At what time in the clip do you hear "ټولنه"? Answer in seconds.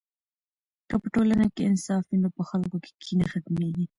1.13-1.45